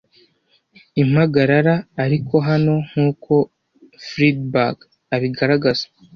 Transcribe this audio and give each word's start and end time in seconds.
Impagarara, 1.01 1.75
ariko 2.03 2.35
hano, 2.47 2.73
nkuko 2.89 3.33
Freedberg 4.07 4.77
abigaragaza, 5.15 5.85